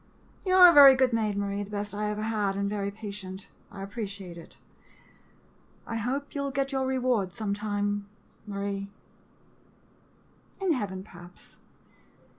[0.47, 3.49] You 're a very good maid, Marie— the best I ever had, and very patient.
[3.71, 4.57] I appreciate it.
[5.85, 8.07] I hope you '11 get your reward sometime—
[8.47, 8.89] Marie—
[10.59, 11.57] in heaven, perhaps.